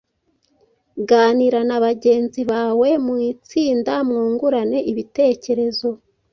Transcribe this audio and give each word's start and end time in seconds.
Ganira 1.09 1.59
na 1.69 1.77
bagenzi 1.85 2.41
bawe 2.51 2.89
mu 3.05 3.15
itsinda 3.31 3.93
mwungurane 4.07 4.79
ibitekerezo 4.91 5.89